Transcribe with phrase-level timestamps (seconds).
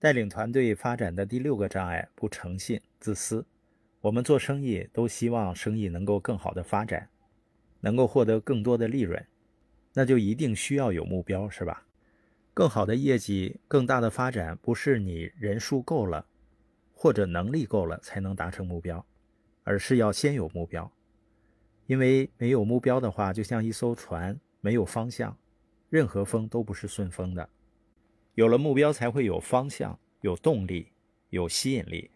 [0.00, 3.44] 带领团队发展的第六个障碍，不诚信、自私。
[4.00, 7.08] 我们做生意都希望生意能够更好的发展，
[7.80, 9.26] 能够获得更多的利润，
[9.92, 11.84] 那就一定需要有目标，是吧？
[12.54, 16.24] 更好的业绩、更大的发展，不是你人数够了
[16.92, 19.04] 或者能力够了才能达成目标，
[19.64, 20.90] 而是要先有目标。
[21.86, 25.36] 因为没有目标的话，就像一艘船没有方向，
[25.88, 27.48] 任何风都不是顺风的。
[28.38, 30.92] 有了目标，才会有方向、有动力、
[31.30, 32.08] 有吸引力。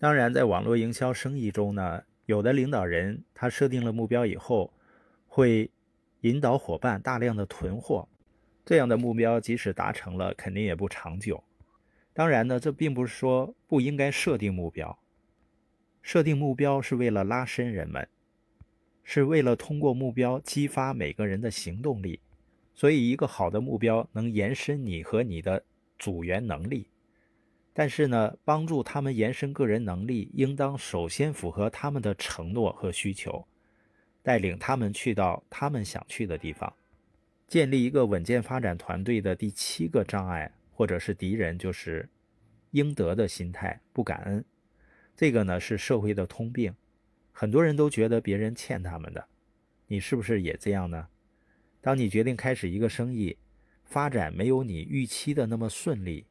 [0.00, 4.72] 当然，在网络营销生意中呢，有的领导人他设定了目标以后，
[5.28, 5.70] 会
[6.22, 8.08] 引导伙伴大量的囤货。
[8.64, 11.40] 这样的目标即使达成了，肯定也不长久。
[12.12, 14.98] 当然呢，这并不是说不应该设定目标。
[16.02, 18.08] 设定目标是为了拉伸人们，
[19.04, 22.18] 是为了通过目标激发每个人的行动力。
[22.80, 25.62] 所以，一个好的目标能延伸你和你的
[25.98, 26.88] 组员能力，
[27.74, 33.46] 但是呢，帮助他们延伸个人能力，应当首先符合他们的承诺和需求，
[34.22, 36.72] 带领他们去到他们想去的地方。
[37.46, 42.08] 建立一个稳健发展团队的第七个障碍或者是敌人，就是
[42.70, 44.42] 应得的心态，不感恩。
[45.14, 46.74] 这个呢是社会的通病，
[47.30, 49.26] 很多人都觉得别人欠他们的，
[49.86, 51.08] 你是不是也这样呢？
[51.80, 53.36] 当你决定开始一个生意，
[53.84, 56.26] 发展没有你预期的那么顺利，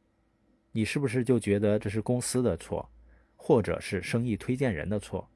[0.72, 2.88] 你是不是就觉得这是公司的错，
[3.36, 5.28] 或者是生意推荐人的错？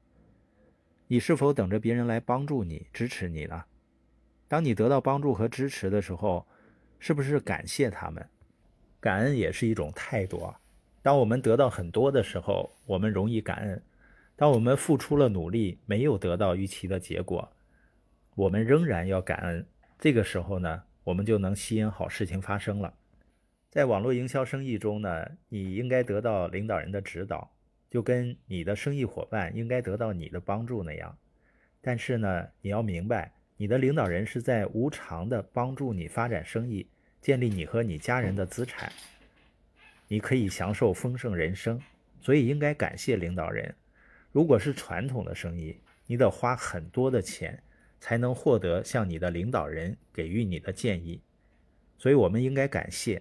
[1.07, 3.63] 你是否等着别人来帮助你、支持你呢？
[4.47, 6.47] 当你得到帮助和支持的时候，
[6.97, 8.25] 是不是感谢他们？
[8.99, 10.59] 感恩也是一种态度啊。
[11.03, 13.77] 当我们得到很多的时候，我们容易感恩；
[14.35, 17.51] 当我们付出了努力，没有得到预期的结果，
[18.33, 19.67] 我们仍然要感恩。
[19.99, 22.93] 这个时候呢，我们就能吸引好事情发生了。
[23.69, 27.51] 在网络营销生意中呢，你应该得到领导人的指导，
[27.89, 31.17] 就跟你的生意伙伴应该得到你的帮助那样。
[31.81, 36.87] 但是呢，你要明白，你的领导人是在无偿的帮助你发展生意，
[37.21, 38.91] 建立你和你家人的资产，
[40.07, 41.81] 你可以享受丰盛人生，
[42.21, 43.73] 所以应该感谢领导人。
[44.31, 47.61] 如果是传统的生意，你得花很多的钱。
[48.05, 51.19] 才能获得向你的领导人给予你的建议，
[51.97, 53.19] 所以我们应该感谢。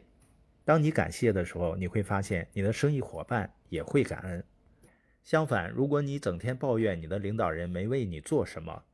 [0.62, 4.45] 当你感谢的时候，你会发现你的生意伙伴也会感恩。
[5.22, 8.84] 相反，如果你整天抱怨你的领导人没为你做什么，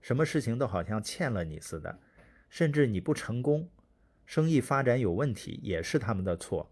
[0.00, 1.98] 什么事情都好像欠了你似的，
[2.48, 3.68] 甚至你不成功，
[4.24, 6.70] 生意发展有问题也是他们的错，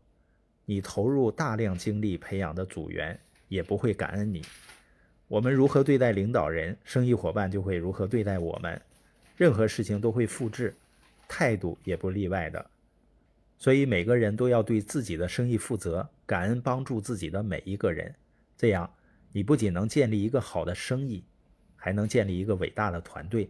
[0.65, 4.45] 你投入大量精力培养的组员也不会感恩你。
[5.31, 8.83] 我们如何对待领导人，生意伙伴就会如何对待我们。
[9.37, 10.75] 任何事情都会复制，
[11.29, 12.69] 态度也不例外的。
[13.57, 18.13] 所以每个人都要对自己的生意负责，感恩帮助自己的每一个人。
[18.57, 18.93] 这样，
[19.31, 21.23] 你不仅能建立一个好的生意，
[21.77, 23.49] 还能建立一个伟大的团队。